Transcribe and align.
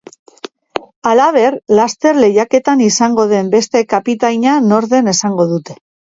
Halaber, 1.11 1.57
laster 1.79 2.21
lehiaketan 2.23 2.81
izango 2.87 3.27
den 3.35 3.53
beste 3.59 3.83
kapitaina 3.93 4.57
nor 4.73 4.91
den 4.97 5.15
esango 5.15 5.49
dute. 5.55 5.81